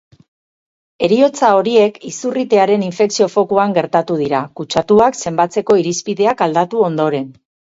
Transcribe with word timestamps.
Heriotza 1.07 1.49
horiek 1.57 1.99
izurritearen 2.13 2.85
infekzio-fokuan 2.87 3.77
gertatu 3.77 4.19
dira, 4.25 4.41
kutsatuak 4.61 5.21
zenbatzeko 5.25 5.81
irizpideak 5.83 6.43
aldatu 6.49 6.87
ondoren. 6.91 7.31